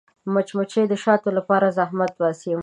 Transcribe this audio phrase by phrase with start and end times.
[0.33, 2.51] مچمچۍ د شاتو لپاره زحمت باسي